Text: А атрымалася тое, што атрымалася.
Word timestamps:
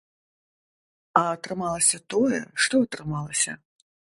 А 1.21 1.23
атрымалася 1.35 1.97
тое, 2.15 2.41
што 2.65 2.75
атрымалася. 2.89 3.51